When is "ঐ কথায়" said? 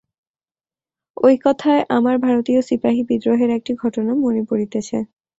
1.17-1.81